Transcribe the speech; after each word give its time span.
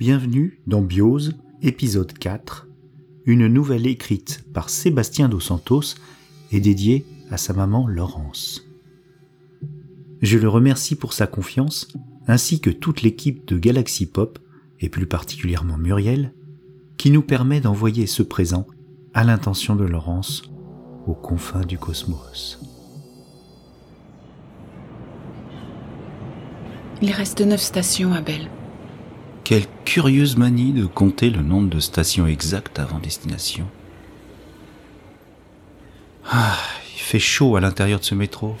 Bienvenue 0.00 0.58
dans 0.66 0.80
Biose, 0.80 1.34
épisode 1.60 2.14
4, 2.14 2.66
une 3.26 3.46
nouvelle 3.48 3.86
écrite 3.86 4.46
par 4.54 4.70
Sébastien 4.70 5.28
Dos 5.28 5.40
Santos 5.40 5.94
et 6.52 6.60
dédiée 6.60 7.04
à 7.30 7.36
sa 7.36 7.52
maman 7.52 7.86
Laurence. 7.86 8.66
Je 10.22 10.38
le 10.38 10.48
remercie 10.48 10.96
pour 10.96 11.12
sa 11.12 11.26
confiance, 11.26 11.86
ainsi 12.26 12.60
que 12.60 12.70
toute 12.70 13.02
l'équipe 13.02 13.46
de 13.46 13.58
Galaxy 13.58 14.06
Pop, 14.06 14.38
et 14.80 14.88
plus 14.88 15.04
particulièrement 15.04 15.76
Muriel, 15.76 16.32
qui 16.96 17.10
nous 17.10 17.20
permet 17.20 17.60
d'envoyer 17.60 18.06
ce 18.06 18.22
présent 18.22 18.66
à 19.12 19.22
l'intention 19.22 19.76
de 19.76 19.84
Laurence 19.84 20.44
aux 21.06 21.12
confins 21.12 21.66
du 21.66 21.76
cosmos. 21.76 22.58
Il 27.02 27.10
reste 27.10 27.42
neuf 27.42 27.60
stations, 27.60 28.14
Abel. 28.14 28.48
Quelle 29.50 29.66
curieuse 29.84 30.36
manie 30.36 30.70
de 30.70 30.86
compter 30.86 31.28
le 31.28 31.42
nombre 31.42 31.70
de 31.70 31.80
stations 31.80 32.28
exactes 32.28 32.78
avant 32.78 33.00
destination. 33.00 33.66
Ah, 36.30 36.56
il 36.94 37.00
fait 37.00 37.18
chaud 37.18 37.56
à 37.56 37.60
l'intérieur 37.60 37.98
de 37.98 38.04
ce 38.04 38.14
métro. 38.14 38.54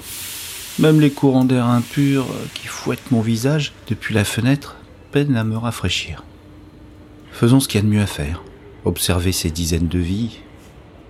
Même 0.80 1.00
les 1.00 1.12
courants 1.12 1.44
d'air 1.44 1.66
impurs 1.66 2.26
qui 2.54 2.66
fouettent 2.66 3.12
mon 3.12 3.20
visage 3.20 3.72
depuis 3.86 4.16
la 4.16 4.24
fenêtre 4.24 4.78
peinent 5.12 5.36
à 5.36 5.44
me 5.44 5.56
rafraîchir. 5.56 6.24
Faisons 7.30 7.60
ce 7.60 7.68
qu'il 7.68 7.78
y 7.78 7.84
a 7.84 7.86
de 7.86 7.94
mieux 7.94 8.02
à 8.02 8.06
faire. 8.06 8.42
Observer 8.84 9.30
ces 9.30 9.52
dizaines 9.52 9.86
de 9.86 10.00
vies, 10.00 10.40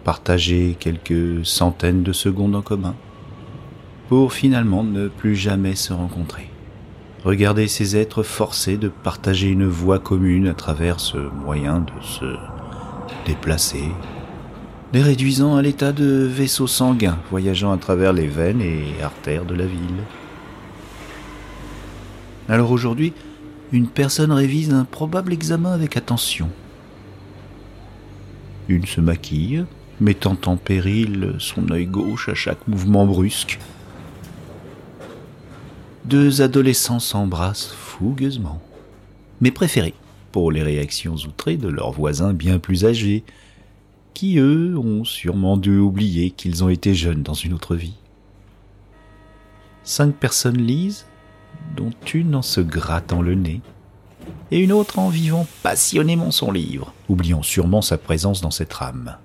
partager 0.04 0.76
quelques 0.78 1.46
centaines 1.46 2.02
de 2.02 2.12
secondes 2.12 2.54
en 2.54 2.60
commun, 2.60 2.96
pour 4.10 4.34
finalement 4.34 4.84
ne 4.84 5.08
plus 5.08 5.36
jamais 5.36 5.74
se 5.74 5.94
rencontrer. 5.94 6.49
Regarder 7.24 7.68
ces 7.68 7.96
êtres 7.96 8.22
forcés 8.22 8.78
de 8.78 8.88
partager 8.88 9.48
une 9.48 9.66
voie 9.66 9.98
commune 9.98 10.48
à 10.48 10.54
travers 10.54 11.00
ce 11.00 11.18
moyen 11.18 11.80
de 11.80 12.02
se 12.02 12.36
déplacer, 13.26 13.84
les 14.94 15.02
réduisant 15.02 15.56
à 15.56 15.60
l'état 15.60 15.92
de 15.92 16.06
vaisseaux 16.06 16.66
sanguins 16.66 17.18
voyageant 17.30 17.72
à 17.72 17.76
travers 17.76 18.14
les 18.14 18.26
veines 18.26 18.62
et 18.62 19.02
artères 19.02 19.44
de 19.44 19.54
la 19.54 19.66
ville. 19.66 20.02
Alors 22.48 22.70
aujourd'hui, 22.70 23.12
une 23.70 23.88
personne 23.88 24.32
révise 24.32 24.72
un 24.72 24.84
probable 24.84 25.34
examen 25.34 25.72
avec 25.72 25.98
attention. 25.98 26.48
Une 28.68 28.86
se 28.86 29.02
maquille, 29.02 29.66
mettant 30.00 30.38
en 30.46 30.56
péril 30.56 31.34
son 31.38 31.70
œil 31.70 31.84
gauche 31.84 32.30
à 32.30 32.34
chaque 32.34 32.66
mouvement 32.66 33.04
brusque 33.04 33.58
deux 36.04 36.42
adolescents 36.42 36.98
s'embrassent 36.98 37.72
fougueusement. 37.72 38.60
Mes 39.40 39.50
préférés, 39.50 39.94
pour 40.32 40.52
les 40.52 40.62
réactions 40.62 41.14
outrées 41.14 41.56
de 41.56 41.68
leurs 41.68 41.92
voisins 41.92 42.32
bien 42.32 42.58
plus 42.58 42.84
âgés, 42.84 43.24
qui 44.14 44.38
eux 44.38 44.76
ont 44.76 45.04
sûrement 45.04 45.56
dû 45.56 45.78
oublier 45.78 46.30
qu'ils 46.30 46.64
ont 46.64 46.68
été 46.68 46.94
jeunes 46.94 47.22
dans 47.22 47.34
une 47.34 47.52
autre 47.52 47.76
vie. 47.76 47.94
Cinq 49.82 50.14
personnes 50.14 50.58
lisent, 50.58 51.06
dont 51.76 51.92
une 52.12 52.34
en 52.34 52.42
se 52.42 52.60
grattant 52.60 53.22
le 53.22 53.34
nez, 53.34 53.60
et 54.50 54.58
une 54.58 54.72
autre 54.72 54.98
en 54.98 55.08
vivant 55.08 55.46
passionnément 55.62 56.30
son 56.30 56.50
livre, 56.50 56.92
oubliant 57.08 57.42
sûrement 57.42 57.82
sa 57.82 57.98
présence 57.98 58.40
dans 58.40 58.50
cette 58.50 58.72
rame. 58.72 59.16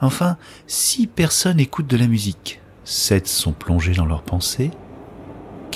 Enfin, 0.00 0.36
six 0.66 1.06
personnes 1.06 1.60
écoutent 1.60 1.86
de 1.86 1.96
la 1.96 2.06
musique, 2.06 2.60
sept 2.84 3.26
sont 3.26 3.52
plongées 3.52 3.94
dans 3.94 4.06
leurs 4.06 4.22
pensées, 4.22 4.70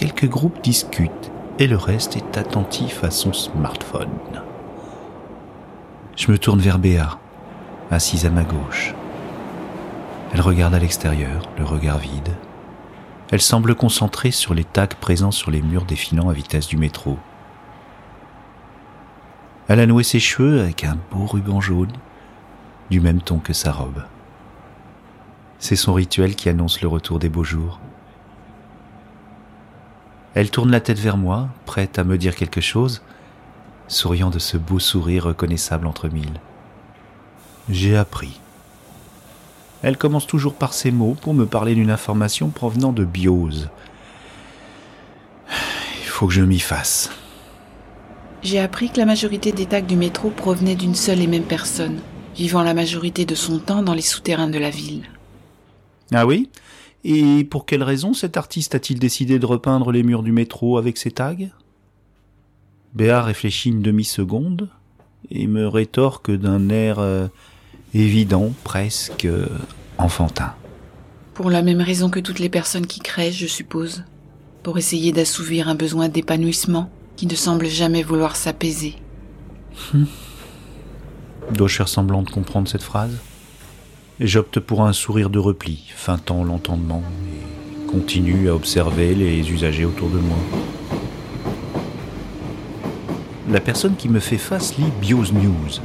quelques 0.01 0.31
groupes 0.31 0.63
discutent 0.63 1.31
et 1.59 1.67
le 1.67 1.77
reste 1.77 2.17
est 2.17 2.39
attentif 2.39 3.05
à 3.05 3.11
son 3.11 3.35
smartphone. 3.35 4.09
Je 6.17 6.33
me 6.33 6.39
tourne 6.39 6.59
vers 6.59 6.79
Béa, 6.79 7.19
assise 7.91 8.25
à 8.25 8.31
ma 8.31 8.45
gauche. 8.45 8.95
Elle 10.33 10.41
regarde 10.41 10.73
à 10.73 10.79
l'extérieur, 10.79 11.43
le 11.59 11.67
regard 11.67 11.99
vide. 11.99 12.35
Elle 13.31 13.43
semble 13.43 13.75
concentrée 13.75 14.31
sur 14.31 14.55
les 14.55 14.65
tags 14.65 14.87
présents 14.87 15.33
sur 15.33 15.51
les 15.51 15.61
murs 15.61 15.85
défilant 15.85 16.31
à 16.31 16.33
vitesse 16.33 16.67
du 16.67 16.79
métro. 16.79 17.19
Elle 19.69 19.81
a 19.81 19.87
noué 19.87 20.03
ses 20.03 20.19
cheveux 20.19 20.63
avec 20.63 20.85
un 20.85 20.97
beau 21.13 21.27
ruban 21.27 21.61
jaune, 21.61 21.93
du 22.89 23.01
même 23.03 23.21
ton 23.21 23.39
que 23.39 23.53
sa 23.53 23.71
robe. 23.71 24.03
C'est 25.59 25.77
son 25.77 25.93
rituel 25.93 26.37
qui 26.37 26.49
annonce 26.49 26.81
le 26.81 26.89
retour 26.89 27.19
des 27.19 27.29
beaux 27.29 27.45
jours. 27.45 27.81
Elle 30.35 30.51
tourne 30.51 30.71
la 30.71 30.81
tête 30.81 30.99
vers 30.99 31.17
moi, 31.17 31.49
prête 31.67 31.99
à 31.99 32.05
me 32.05 32.17
dire 32.17 32.37
quelque 32.37 32.61
chose, 32.61 33.03
souriant 33.89 34.31
de 34.31 34.39
ce 34.39 34.57
beau 34.57 34.79
sourire 34.79 35.25
reconnaissable 35.25 35.87
entre 35.87 36.09
mille. 36.09 36.41
J'ai 37.69 37.97
appris. 37.97 38.41
Elle 39.83 39.97
commence 39.97 40.27
toujours 40.27 40.55
par 40.55 40.73
ces 40.73 40.91
mots 40.91 41.17
pour 41.21 41.35
me 41.35 41.47
parler 41.47 41.75
d'une 41.75 41.91
information 41.91 42.51
provenant 42.51 42.93
de 42.93 43.05
Biose. 43.05 43.71
Il 46.03 46.07
faut 46.07 46.27
que 46.27 46.33
je 46.33 46.43
m'y 46.43 46.61
fasse. 46.61 47.11
J'ai 48.43 48.61
appris 48.61 48.91
que 48.91 48.99
la 48.99 49.07
majorité 49.07 49.53
des 49.53 49.67
tags 49.67 49.81
du 49.81 49.97
métro 49.97 50.31
provenaient 50.31 50.77
d'une 50.77 50.95
seule 50.95 51.21
et 51.21 51.27
même 51.27 51.45
personne, 51.45 52.01
vivant 52.37 52.63
la 52.63 52.75
majorité 52.75 53.25
de 53.25 53.35
son 53.35 53.59
temps 53.59 53.83
dans 53.83 53.95
les 53.95 54.01
souterrains 54.01 54.49
de 54.49 54.59
la 54.59 54.71
ville. 54.71 55.05
Ah 56.13 56.27
oui? 56.27 56.49
Et 57.05 57.45
pour 57.45 57.67
quelle 57.67 57.83
raison 57.83 58.13
cet 58.13 58.37
artiste 58.37 58.75
a-t-il 58.75 58.99
décidé 58.99 59.39
de 59.39 59.47
repeindre 59.47 59.91
les 59.91 60.03
murs 60.03 60.23
du 60.23 60.33
métro 60.33 60.77
avec 60.77 60.99
ses 60.99 61.11
tags? 61.11 61.37
Béa 62.95 63.23
réfléchit 63.23 63.71
une 63.71 63.83
demi-seconde 63.83 64.69
et 65.31 65.47
me 65.47 65.67
rétorque 65.67 66.31
d'un 66.31 66.69
air 66.69 66.99
euh, 66.99 67.29
évident, 67.95 68.53
presque 68.65 69.25
euh, 69.25 69.47
enfantin. 69.97 70.55
Pour 71.35 71.51
la 71.51 71.63
même 71.63 71.81
raison 71.81 72.11
que 72.11 72.21
toutes 72.21 72.39
les 72.39 72.49
personnes 72.49 72.87
qui 72.87 73.01
créent, 73.01 73.33
je 73.33 73.47
suppose. 73.47 74.05
Pour 74.63 74.77
essayer 74.77 75.13
d'assouvir 75.13 75.69
un 75.69 75.75
besoin 75.75 76.09
d'épanouissement 76.09 76.91
qui 77.17 77.27
ne 77.27 77.35
semble 77.35 77.67
jamais 77.67 78.03
vouloir 78.03 78.37
s'apaiser. 78.37 78.97
Hum. 79.95 80.07
Dois-je 81.53 81.77
faire 81.77 81.89
semblant 81.89 82.23
de 82.23 82.31
comprendre 82.31 82.69
cette 82.69 82.83
phrase? 82.83 83.17
J'opte 84.21 84.61
pour 84.61 84.83
un 84.83 84.93
sourire 84.93 85.31
de 85.31 85.39
repli, 85.39 85.83
feintant 85.97 86.45
l'entendement, 86.45 87.03
et 87.27 87.87
continue 87.87 88.51
à 88.51 88.55
observer 88.55 89.15
les 89.15 89.51
usagers 89.51 89.87
autour 89.87 90.11
de 90.11 90.19
moi. 90.19 90.37
La 93.49 93.61
personne 93.61 93.97
qui 93.97 94.11
me 94.11 94.21
fait 94.21 94.37
face 94.37 94.77
lit 94.77 94.93
Bios 95.01 95.33
News. 95.33 95.81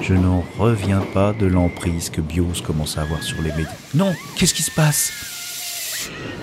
Je 0.00 0.14
n'en 0.14 0.44
reviens 0.56 1.02
pas 1.12 1.32
de 1.32 1.46
l'emprise 1.46 2.10
que 2.10 2.20
Bios 2.20 2.62
commence 2.64 2.96
à 2.96 3.02
avoir 3.02 3.24
sur 3.24 3.42
les 3.42 3.50
médias. 3.50 3.74
Non, 3.92 4.14
qu'est-ce 4.36 4.54
qui 4.54 4.62
se 4.62 4.70
passe? 4.70 5.10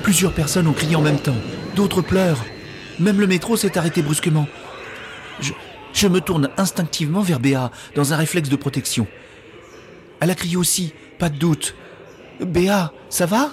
Plusieurs 0.04 0.34
personnes 0.34 0.68
ont 0.68 0.74
crié 0.74 0.98
en 0.98 1.02
même 1.02 1.20
temps, 1.20 1.38
d'autres 1.78 2.02
pleurent. 2.02 2.44
Même 3.00 3.22
le 3.22 3.28
métro 3.28 3.56
s'est 3.56 3.78
arrêté 3.78 4.02
brusquement. 4.02 4.48
Je, 5.40 5.54
je 5.94 6.10
me 6.10 6.20
tourne 6.20 6.50
instinctivement 6.58 7.22
vers 7.22 7.40
Béa, 7.40 7.72
dans 7.96 8.12
un 8.12 8.18
réflexe 8.18 8.50
de 8.50 8.58
protection. 8.58 9.08
Elle 10.20 10.32
a 10.32 10.36
crié 10.36 10.58
aussi, 10.58 10.94
pas 11.18 11.30
de 11.30 11.38
doute. 11.38 11.76
Béa, 12.40 12.92
ça 13.10 13.26
va? 13.26 13.52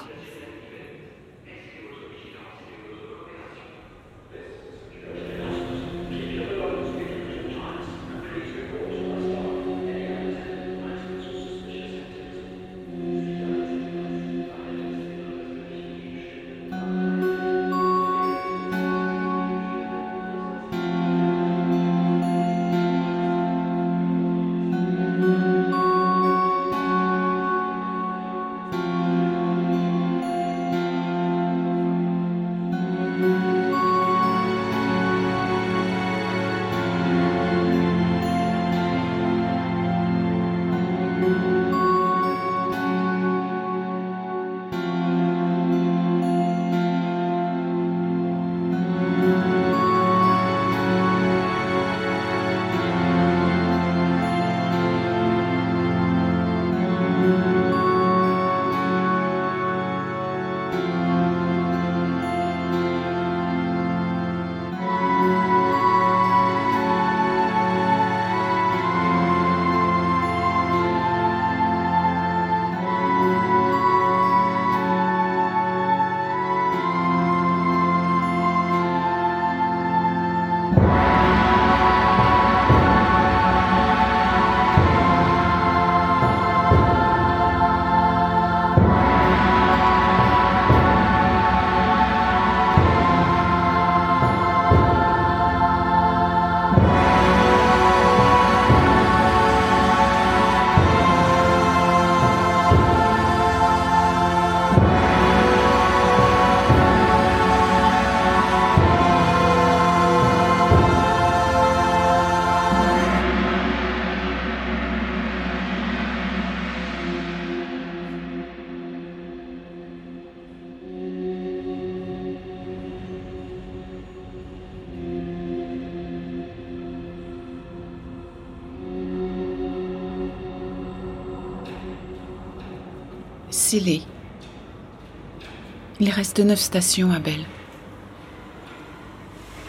Il 136.01 136.11
reste 136.11 136.41
neuf 136.41 136.61
stations, 136.61 137.11
Abel. 137.11 137.47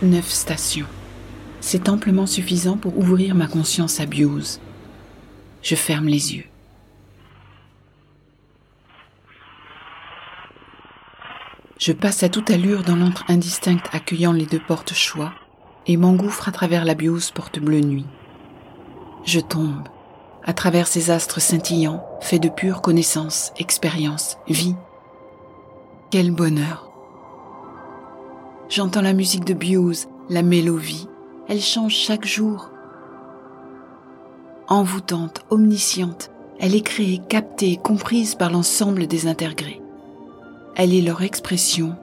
Neuf 0.01 0.29
stations. 0.29 0.87
C'est 1.61 1.87
amplement 1.87 2.25
suffisant 2.25 2.75
pour 2.75 2.97
ouvrir 2.97 3.35
ma 3.35 3.47
conscience 3.47 4.01
à 4.01 4.05
Biose. 4.05 4.59
Je 5.61 5.75
ferme 5.75 6.07
les 6.07 6.35
yeux. 6.35 6.45
Je 11.79 11.93
passe 11.93 12.23
à 12.23 12.29
toute 12.29 12.49
allure 12.49 12.83
dans 12.83 12.95
l'antre 12.95 13.23
indistinct 13.29 13.83
accueillant 13.91 14.33
les 14.33 14.45
deux 14.45 14.59
portes 14.59 14.93
choix 14.93 15.33
et 15.87 15.97
m'engouffre 15.97 16.47
à 16.47 16.51
travers 16.51 16.85
la 16.85 16.93
biose 16.93 17.31
porte 17.31 17.59
bleue 17.59 17.81
nuit. 17.81 18.05
Je 19.25 19.41
tombe, 19.41 19.87
à 20.45 20.53
travers 20.53 20.87
ces 20.87 21.11
astres 21.11 21.41
scintillants, 21.41 22.05
faits 22.23 22.41
de 22.41 22.49
pure 22.49 22.81
connaissance, 22.81 23.51
expérience, 23.57 24.37
vie. 24.47 24.75
Quel 26.09 26.31
bonheur 26.31 26.89
J'entends 28.69 29.01
la 29.01 29.11
musique 29.11 29.43
de 29.43 29.53
Biose, 29.53 30.07
la 30.29 30.41
mélodie. 30.41 31.09
Elle 31.49 31.59
change 31.59 31.93
chaque 31.93 32.25
jour. 32.25 32.69
Envoûtante, 34.69 35.41
omnisciente, 35.49 36.31
elle 36.59 36.75
est 36.75 36.81
créée, 36.81 37.21
captée, 37.27 37.75
comprise 37.75 38.35
par 38.35 38.49
l'ensemble 38.49 39.05
des 39.05 39.27
intégrés. 39.27 39.81
Elle 40.75 40.93
est 40.93 41.01
leur 41.01 41.23
expression 41.23 41.97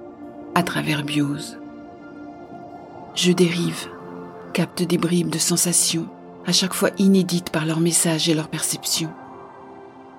à 0.54 0.62
travers 0.62 1.02
biose. 1.02 1.58
Je 3.14 3.32
dérive, 3.32 3.88
capte 4.52 4.82
des 4.82 4.98
bribes 4.98 5.30
de 5.30 5.38
sensations, 5.38 6.08
à 6.46 6.52
chaque 6.52 6.74
fois 6.74 6.90
inédites 6.98 7.50
par 7.50 7.64
leur 7.64 7.80
message 7.80 8.28
et 8.28 8.34
leur 8.34 8.48
perception. 8.48 9.10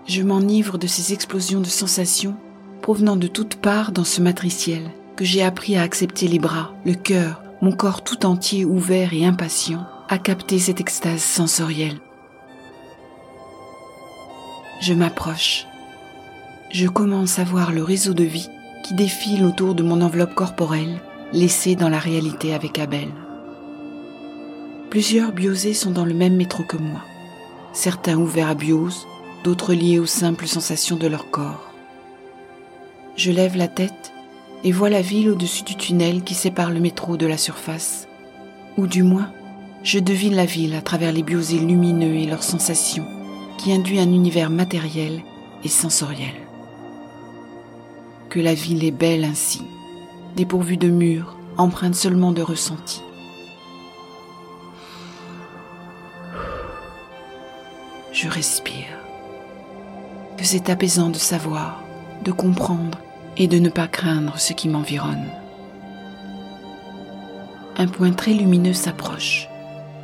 Je 0.08 0.24
m'enivre 0.24 0.78
de 0.78 0.88
ces 0.88 1.14
explosions 1.14 1.62
de 1.62 1.68
sensations 1.68 2.36
provenant 2.82 3.16
de 3.16 3.28
toutes 3.28 3.56
parts 3.56 3.92
dans 3.92 4.04
ce 4.04 4.22
matriciel 4.22 4.92
que 5.16 5.24
j'ai 5.24 5.44
appris 5.44 5.76
à 5.76 5.84
accepter 5.84 6.28
les 6.28 6.40
bras, 6.40 6.74
le 6.86 6.96
cœur, 6.96 7.42
mon 7.62 7.72
corps 7.72 8.04
tout 8.04 8.26
entier 8.26 8.66
ouvert 8.66 9.14
et 9.14 9.26
impatient 9.26 9.86
à 10.10 10.18
capter 10.18 10.58
cette 10.58 10.82
extase 10.82 11.22
sensorielle. 11.22 12.00
Je 14.82 14.94
m'approche, 14.94 15.68
je 16.72 16.88
commence 16.88 17.38
à 17.38 17.44
voir 17.44 17.72
le 17.72 17.84
réseau 17.84 18.14
de 18.14 18.24
vie 18.24 18.50
qui 18.84 18.96
défile 18.96 19.46
autour 19.46 19.76
de 19.76 19.84
mon 19.84 20.02
enveloppe 20.02 20.34
corporelle, 20.34 21.02
laissée 21.34 21.76
dans 21.76 21.90
la 21.90 22.00
réalité 22.00 22.54
avec 22.56 22.80
Abel. 22.80 23.10
Plusieurs 24.90 25.32
biosés 25.32 25.76
sont 25.76 25.92
dans 25.92 26.04
le 26.04 26.16
même 26.16 26.36
métro 26.36 26.64
que 26.64 26.78
moi, 26.78 27.02
certains 27.74 28.18
ouverts 28.18 28.50
à 28.50 28.56
biose, 28.56 29.06
d'autres 29.44 29.74
liés 29.74 30.00
aux 30.00 30.06
simples 30.06 30.48
sensations 30.48 30.98
de 30.98 31.08
leur 31.08 31.30
corps. 31.30 31.74
Je 33.16 33.32
lève 33.32 33.58
la 33.58 33.68
tête 33.68 34.14
et 34.64 34.72
vois 34.72 34.90
la 34.90 35.02
ville 35.02 35.30
au-dessus 35.30 35.64
du 35.64 35.76
tunnel 35.76 36.24
qui 36.24 36.34
sépare 36.34 36.72
le 36.72 36.80
métro 36.80 37.18
de 37.18 37.26
la 37.26 37.38
surface, 37.38 38.08
ou 38.78 38.88
du 38.88 39.04
moins, 39.04 39.32
je 39.84 40.00
devine 40.00 40.36
la 40.36 40.46
ville 40.46 40.76
à 40.76 40.82
travers 40.82 41.12
les 41.12 41.24
biosés 41.24 41.60
lumineux 41.60 42.16
et 42.16 42.26
leurs 42.26 42.44
sensations, 42.44 43.06
qui 43.58 43.74
induit 43.74 44.00
un 44.00 44.12
univers 44.12 44.50
matériel 44.50 45.22
et 45.64 45.70
sensoriel 45.70 46.34
que 48.32 48.40
la 48.40 48.54
ville 48.54 48.86
est 48.86 48.92
belle 48.92 49.26
ainsi, 49.26 49.62
dépourvue 50.38 50.78
de 50.78 50.88
murs, 50.90 51.36
empreinte 51.58 51.96
seulement 51.96 52.32
de 52.32 52.42
ressenti. 52.42 53.02
Je 58.14 58.30
respire. 58.30 58.91
C'est 60.44 60.70
apaisant 60.70 61.10
de 61.10 61.18
savoir, 61.18 61.84
de 62.24 62.32
comprendre 62.32 62.98
et 63.38 63.48
de 63.48 63.60
ne 63.60 63.70
pas 63.70 63.88
craindre 63.88 64.38
ce 64.38 64.54
qui 64.54 64.68
m'environne. 64.68 65.28
Un 67.78 67.88
point 67.88 68.12
très 68.12 68.34
lumineux 68.34 68.74
s'approche. 68.74 69.48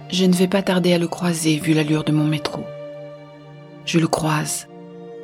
Je 0.09 0.25
ne 0.25 0.33
vais 0.33 0.47
pas 0.47 0.61
tarder 0.61 0.93
à 0.93 0.97
le 0.97 1.07
croiser 1.07 1.57
vu 1.57 1.73
l'allure 1.73 2.03
de 2.03 2.11
mon 2.11 2.25
métro. 2.25 2.63
Je 3.85 3.99
le 3.99 4.07
croise. 4.07 4.67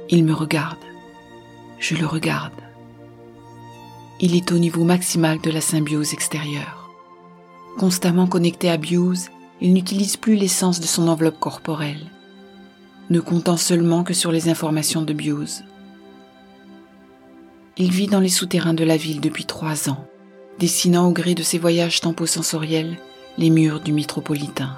Il 0.10 0.26
me 0.26 0.34
regarde. 0.34 0.78
Je 1.80 1.96
le 1.96 2.06
regarde 2.06 2.52
il 4.24 4.38
est 4.38 4.54
au 4.54 4.58
niveau 4.58 4.86
maximal 4.86 5.42
de 5.42 5.52
la 5.52 5.60
symbiose 5.60 6.14
extérieure. 6.14 6.90
Constamment 7.78 8.26
connecté 8.26 8.70
à 8.70 8.78
Biose, 8.78 9.28
il 9.60 9.74
n'utilise 9.74 10.16
plus 10.16 10.36
l'essence 10.36 10.80
de 10.80 10.86
son 10.86 11.10
enveloppe 11.10 11.42
corporelle, 11.42 12.10
ne 13.10 13.20
comptant 13.20 13.58
seulement 13.58 14.04
que 14.04 14.14
sur 14.14 14.32
les 14.32 14.50
informations 14.50 15.02
de 15.02 15.14
Biose. 15.14 15.64
Il 17.78 17.92
vit 17.92 18.08
dans 18.08 18.20
les 18.20 18.30
souterrains 18.30 18.74
de 18.74 18.84
la 18.84 18.98
ville 18.98 19.22
depuis 19.22 19.46
trois 19.46 19.90
ans, 19.90 20.06
dessinant 20.60 21.10
au 21.10 21.12
gré 21.12 21.36
de 21.36 21.44
ses 21.44 21.58
voyages 21.58 22.02
temposensoriels 22.02 22.98
les 23.38 23.50
murs 23.50 23.80
du 23.80 23.94
métropolitain. 23.94 24.78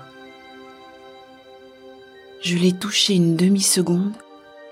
Je 2.41 2.57
l'ai 2.57 2.73
touché 2.73 3.15
une 3.15 3.35
demi-seconde, 3.35 4.13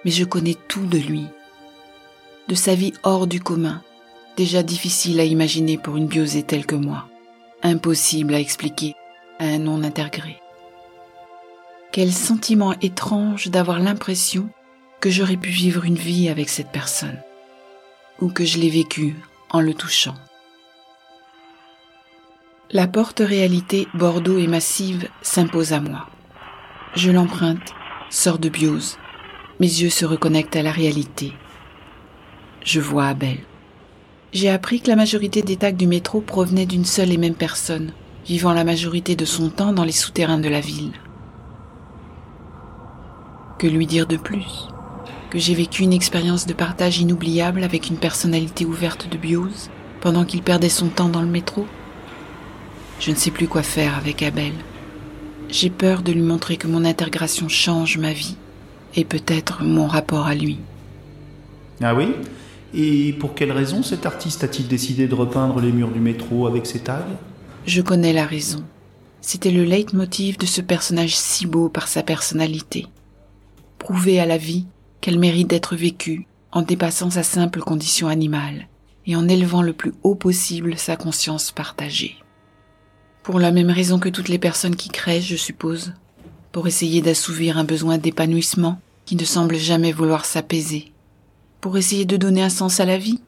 mais 0.05 0.11
je 0.11 0.23
connais 0.23 0.55
tout 0.67 0.85
de 0.85 0.97
lui, 0.97 1.25
de 2.47 2.55
sa 2.55 2.75
vie 2.75 2.93
hors 3.03 3.27
du 3.27 3.39
commun, 3.39 3.81
déjà 4.37 4.63
difficile 4.63 5.19
à 5.19 5.25
imaginer 5.25 5.77
pour 5.77 5.97
une 5.97 6.07
biosée 6.07 6.43
telle 6.43 6.65
que 6.65 6.75
moi, 6.75 7.07
impossible 7.61 8.33
à 8.33 8.39
expliquer 8.39 8.95
à 9.39 9.45
un 9.45 9.59
non 9.59 9.83
intégré. 9.83 10.42
Quel 11.93 12.11
sentiment 12.11 12.73
étrange 12.81 13.49
d'avoir 13.49 13.77
l'impression 13.77 14.49
que 14.99 15.11
j'aurais 15.11 15.37
pu 15.37 15.51
vivre 15.51 15.85
une 15.85 15.93
vie 15.93 16.27
avec 16.27 16.49
cette 16.49 16.71
personne, 16.71 17.19
ou 18.19 18.29
que 18.29 18.45
je 18.45 18.57
l'ai 18.57 18.71
vécue 18.71 19.15
en 19.51 19.61
le 19.61 19.75
touchant. 19.75 20.15
La 22.71 22.87
porte 22.87 23.19
réalité 23.19 23.87
Bordeaux 23.93 24.39
et 24.39 24.47
massive 24.47 25.07
s'impose 25.21 25.71
à 25.71 25.81
moi. 25.81 26.09
Je 26.95 27.11
l'emprunte, 27.11 27.75
sors 28.09 28.39
de 28.39 28.49
biose. 28.49 28.97
Mes 29.59 29.67
yeux 29.67 29.91
se 29.91 30.03
reconnectent 30.05 30.55
à 30.55 30.63
la 30.63 30.71
réalité. 30.71 31.33
Je 32.63 32.79
vois 32.79 33.05
Abel. 33.05 33.37
J'ai 34.31 34.49
appris 34.49 34.81
que 34.81 34.89
la 34.89 34.95
majorité 34.95 35.43
des 35.43 35.57
tags 35.57 35.71
du 35.71 35.85
métro 35.85 36.21
provenaient 36.21 36.65
d'une 36.65 36.85
seule 36.85 37.11
et 37.11 37.17
même 37.17 37.35
personne, 37.35 37.93
vivant 38.25 38.53
la 38.53 38.63
majorité 38.63 39.15
de 39.15 39.25
son 39.25 39.51
temps 39.51 39.73
dans 39.73 39.85
les 39.85 39.91
souterrains 39.91 40.39
de 40.39 40.49
la 40.49 40.59
ville. 40.59 40.93
Que 43.63 43.69
lui 43.69 43.87
dire 43.87 44.07
de 44.07 44.17
plus 44.17 44.67
Que 45.29 45.39
j'ai 45.39 45.53
vécu 45.53 45.83
une 45.83 45.93
expérience 45.93 46.45
de 46.45 46.51
partage 46.51 46.99
inoubliable 46.99 47.63
avec 47.63 47.87
une 47.87 47.95
personnalité 47.95 48.65
ouverte 48.65 49.07
de 49.09 49.15
biose 49.15 49.69
pendant 50.01 50.25
qu'il 50.25 50.43
perdait 50.43 50.67
son 50.67 50.89
temps 50.89 51.07
dans 51.07 51.21
le 51.21 51.29
métro 51.29 51.65
Je 52.99 53.11
ne 53.11 53.15
sais 53.15 53.31
plus 53.31 53.47
quoi 53.47 53.63
faire 53.63 53.95
avec 53.95 54.21
Abel. 54.21 54.51
J'ai 55.47 55.69
peur 55.69 56.01
de 56.01 56.11
lui 56.11 56.23
montrer 56.23 56.57
que 56.57 56.67
mon 56.67 56.83
intégration 56.83 57.47
change 57.47 57.97
ma 57.97 58.11
vie 58.11 58.35
et 58.97 59.05
peut-être 59.05 59.63
mon 59.63 59.87
rapport 59.87 60.27
à 60.27 60.35
lui. 60.35 60.59
Ah 61.81 61.95
oui? 61.95 62.09
Et 62.73 63.13
pour 63.13 63.33
quelle 63.33 63.53
raison 63.53 63.81
cet 63.81 64.05
artiste 64.05 64.43
a-t-il 64.43 64.67
décidé 64.67 65.07
de 65.07 65.15
repeindre 65.15 65.61
les 65.61 65.71
murs 65.71 65.91
du 65.91 66.01
métro 66.01 66.47
avec 66.47 66.65
ses 66.65 66.79
tags? 66.79 67.07
Je 67.65 67.81
connais 67.81 68.11
la 68.11 68.25
raison. 68.25 68.61
C'était 69.21 69.51
le 69.51 69.63
leitmotiv 69.63 70.37
de 70.37 70.45
ce 70.45 70.59
personnage 70.59 71.15
si 71.15 71.45
beau 71.45 71.69
par 71.69 71.87
sa 71.87 72.03
personnalité. 72.03 72.87
Prouver 73.83 74.21
à 74.21 74.25
la 74.25 74.37
vie 74.37 74.65
qu'elle 75.01 75.19
mérite 75.19 75.49
d'être 75.49 75.75
vécue 75.75 76.25
en 76.53 76.61
dépassant 76.61 77.09
sa 77.09 77.21
simple 77.21 77.59
condition 77.59 78.07
animale 78.07 78.69
et 79.05 79.17
en 79.17 79.27
élevant 79.27 79.61
le 79.61 79.73
plus 79.73 79.91
haut 80.03 80.15
possible 80.15 80.77
sa 80.77 80.95
conscience 80.95 81.51
partagée. 81.51 82.15
Pour 83.23 83.41
la 83.41 83.51
même 83.51 83.69
raison 83.69 83.99
que 83.99 84.07
toutes 84.07 84.29
les 84.29 84.39
personnes 84.39 84.77
qui 84.77 84.87
créent, 84.87 85.19
je 85.19 85.35
suppose, 85.35 85.95
pour 86.53 86.65
essayer 86.65 87.01
d'assouvir 87.01 87.57
un 87.57 87.65
besoin 87.65 87.97
d'épanouissement 87.97 88.79
qui 89.03 89.17
ne 89.17 89.25
semble 89.25 89.57
jamais 89.57 89.91
vouloir 89.91 90.23
s'apaiser 90.23 90.93
pour 91.59 91.77
essayer 91.77 92.05
de 92.05 92.15
donner 92.15 92.41
un 92.41 92.49
sens 92.49 92.79
à 92.79 92.85
la 92.85 92.97
vie? 92.97 93.19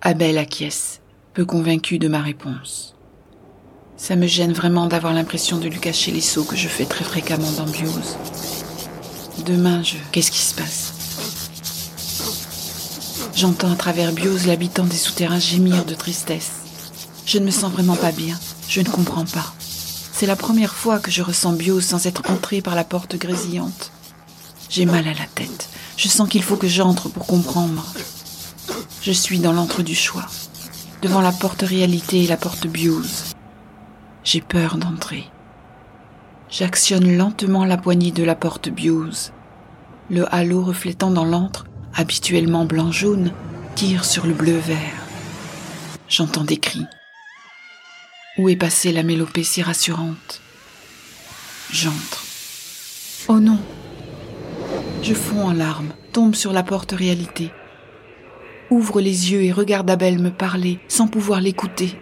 Abel 0.00 0.38
acquiesce, 0.38 1.02
peu 1.34 1.44
convaincu 1.44 1.98
de 1.98 2.08
ma 2.08 2.22
réponse. 2.22 2.96
Ça 3.98 4.16
me 4.16 4.26
gêne 4.26 4.54
vraiment 4.54 4.86
d'avoir 4.86 5.12
l'impression 5.12 5.58
de 5.58 5.68
lui 5.68 5.80
cacher 5.80 6.12
les 6.12 6.22
sauts 6.22 6.44
que 6.44 6.56
je 6.56 6.68
fais 6.68 6.86
très 6.86 7.04
fréquemment 7.04 7.52
dans. 7.52 7.66
Demain, 9.46 9.80
je... 9.84 9.96
Qu'est-ce 10.10 10.32
qui 10.32 10.40
se 10.40 10.54
passe 10.54 10.92
J'entends 13.36 13.70
à 13.70 13.76
travers 13.76 14.10
Biose 14.10 14.48
l'habitant 14.48 14.84
des 14.84 14.96
souterrains 14.96 15.38
gémir 15.38 15.84
de 15.84 15.94
tristesse. 15.94 16.50
Je 17.26 17.38
ne 17.38 17.44
me 17.44 17.52
sens 17.52 17.70
vraiment 17.70 17.94
pas 17.94 18.10
bien. 18.10 18.36
Je 18.68 18.80
ne 18.80 18.88
comprends 18.88 19.24
pas. 19.24 19.54
C'est 20.12 20.26
la 20.26 20.34
première 20.34 20.74
fois 20.74 20.98
que 20.98 21.12
je 21.12 21.22
ressens 21.22 21.52
Biose 21.52 21.84
sans 21.84 22.06
être 22.06 22.28
entré 22.28 22.60
par 22.60 22.74
la 22.74 22.82
porte 22.82 23.14
grésillante. 23.14 23.92
J'ai 24.68 24.84
mal 24.84 25.06
à 25.06 25.12
la 25.12 25.26
tête. 25.36 25.68
Je 25.96 26.08
sens 26.08 26.28
qu'il 26.28 26.42
faut 26.42 26.56
que 26.56 26.66
j'entre 26.66 27.08
pour 27.08 27.26
comprendre. 27.26 27.86
Je 29.00 29.12
suis 29.12 29.38
dans 29.38 29.52
l'entre 29.52 29.82
du 29.82 29.94
choix, 29.94 30.26
devant 31.02 31.20
la 31.20 31.30
porte 31.30 31.62
réalité 31.62 32.24
et 32.24 32.26
la 32.26 32.36
porte 32.36 32.66
biose. 32.66 33.34
J'ai 34.24 34.40
peur 34.40 34.76
d'entrer. 34.76 35.30
J'actionne 36.50 37.16
lentement 37.16 37.64
la 37.64 37.76
poignée 37.76 38.10
de 38.10 38.24
la 38.24 38.34
porte 38.34 38.70
biose. 38.70 39.32
Le 40.08 40.32
halo 40.32 40.62
reflétant 40.62 41.10
dans 41.10 41.24
l'antre 41.24 41.66
habituellement 41.92 42.64
blanc-jaune, 42.64 43.32
tire 43.74 44.04
sur 44.04 44.26
le 44.26 44.34
bleu-vert. 44.34 45.02
J'entends 46.08 46.44
des 46.44 46.58
cris. 46.58 46.86
Où 48.38 48.48
est 48.48 48.56
passée 48.56 48.92
la 48.92 49.02
mélopée 49.02 49.42
si 49.42 49.62
rassurante? 49.62 50.40
J'entre. 51.72 52.24
Oh 53.26 53.40
non 53.40 53.58
Je 55.02 55.14
fonds 55.14 55.46
en 55.46 55.52
larmes, 55.52 55.92
tombe 56.12 56.36
sur 56.36 56.52
la 56.52 56.62
porte 56.62 56.92
réalité. 56.92 57.50
Ouvre 58.70 59.00
les 59.00 59.32
yeux 59.32 59.42
et 59.42 59.50
regarde 59.50 59.90
Abel 59.90 60.20
me 60.20 60.30
parler 60.30 60.78
sans 60.86 61.08
pouvoir 61.08 61.40
l'écouter. 61.40 61.98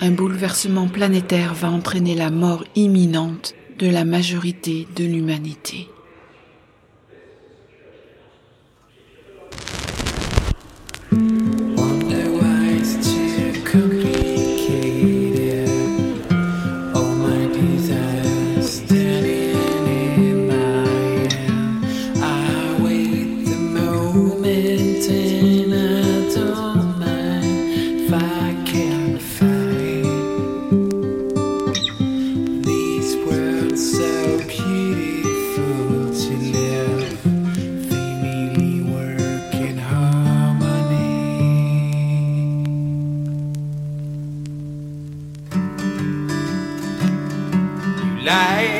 Un 0.00 0.12
bouleversement 0.12 0.88
planétaire 0.88 1.52
va 1.52 1.68
entraîner 1.68 2.14
la 2.14 2.30
mort 2.30 2.64
imminente 2.74 3.54
de 3.78 3.88
la 3.88 4.04
majorité 4.04 4.88
de 4.96 5.04
l'humanité. 5.04 5.88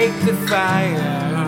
Like 0.09 0.25
the 0.25 0.37
fire, 0.47 1.47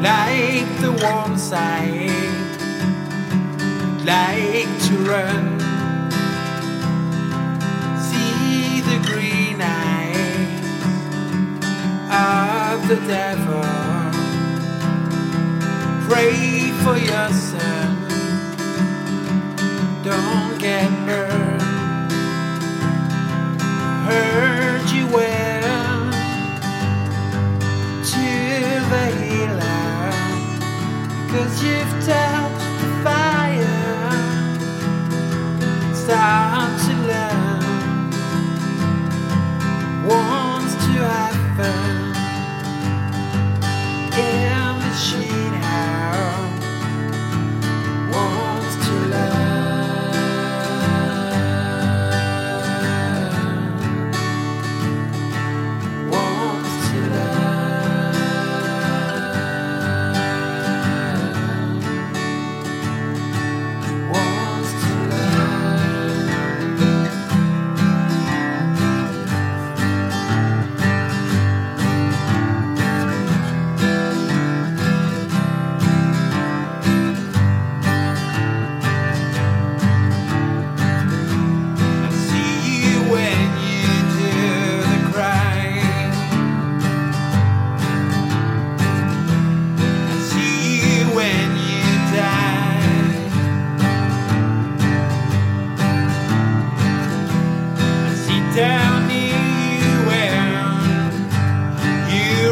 like 0.00 0.80
the 0.80 0.92
warm 1.02 1.36
side, 1.36 2.08
like 4.06 4.72
to 4.86 4.94
run, 5.10 5.60
see 8.00 8.80
the 8.80 8.98
green 9.10 9.60
eyes 9.60 10.46
of 12.72 12.88
the 12.88 12.96
devil, 13.06 13.62
pray 16.08 16.70
for 16.82 16.96
your 16.96 17.28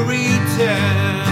return 0.05 1.32